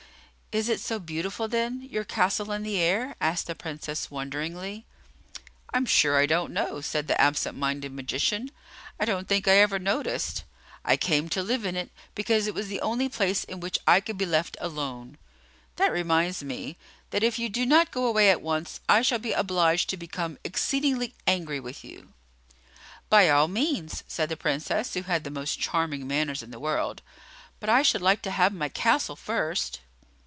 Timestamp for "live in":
11.41-11.77